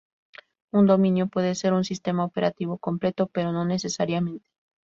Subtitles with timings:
[0.73, 4.49] Un dominio puede ser un Sistema Operativo completo, pero no necesariamente.